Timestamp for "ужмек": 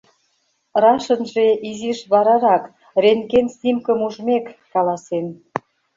4.07-4.45